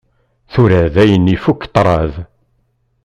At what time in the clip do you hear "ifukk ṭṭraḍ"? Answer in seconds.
1.35-2.13